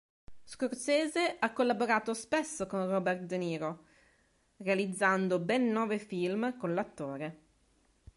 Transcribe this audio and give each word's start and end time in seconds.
Scorsese 0.43 1.37
ha 1.37 1.53
collaborato 1.53 2.15
spesso 2.15 2.65
con 2.65 2.89
Robert 2.89 3.21
De 3.21 3.37
Niro, 3.37 3.85
realizzando 4.57 5.37
ben 5.37 5.69
nove 5.71 5.99
film 5.99 6.57
con 6.57 6.73
l'attore. 6.73 7.41